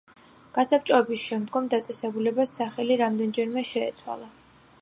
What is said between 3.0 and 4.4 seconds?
რამდენჯერმე შეეცვალა.